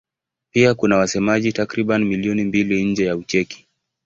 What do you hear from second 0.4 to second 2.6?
Pia kuna wasemaji takriban milioni